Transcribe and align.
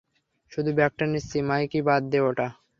শুধু 0.51 0.71
ব্যাগটা 0.77 1.05
নিচ্ছি- 1.07 1.37
মাইকি, 1.47 1.79
বাদ 1.87 2.03
দে 2.11 2.19
ওটা। 2.21 2.47